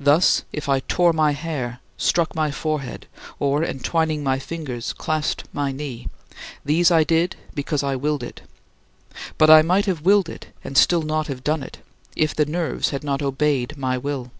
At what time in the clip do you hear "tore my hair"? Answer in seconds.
0.80-1.78